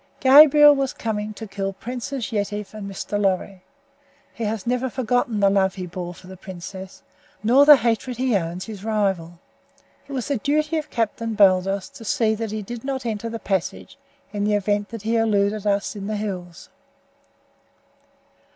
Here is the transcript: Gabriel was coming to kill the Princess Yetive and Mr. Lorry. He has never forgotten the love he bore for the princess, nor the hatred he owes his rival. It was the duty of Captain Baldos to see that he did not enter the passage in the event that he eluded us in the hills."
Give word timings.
Gabriel 0.19 0.73
was 0.73 0.93
coming 0.93 1.31
to 1.31 1.45
kill 1.45 1.73
the 1.73 1.77
Princess 1.77 2.31
Yetive 2.31 2.73
and 2.73 2.89
Mr. 2.89 3.21
Lorry. 3.21 3.61
He 4.33 4.45
has 4.45 4.65
never 4.65 4.89
forgotten 4.89 5.39
the 5.41 5.49
love 5.51 5.75
he 5.75 5.85
bore 5.85 6.15
for 6.15 6.25
the 6.25 6.35
princess, 6.35 7.03
nor 7.43 7.67
the 7.67 7.75
hatred 7.75 8.17
he 8.17 8.35
owes 8.35 8.65
his 8.65 8.83
rival. 8.83 9.39
It 10.07 10.13
was 10.13 10.29
the 10.29 10.37
duty 10.37 10.77
of 10.79 10.89
Captain 10.89 11.35
Baldos 11.35 11.87
to 11.89 12.03
see 12.03 12.33
that 12.33 12.49
he 12.49 12.63
did 12.63 12.83
not 12.83 13.05
enter 13.05 13.29
the 13.29 13.37
passage 13.37 13.99
in 14.33 14.43
the 14.43 14.55
event 14.55 14.89
that 14.89 15.03
he 15.03 15.15
eluded 15.17 15.67
us 15.67 15.95
in 15.95 16.07
the 16.07 16.17
hills." 16.17 16.69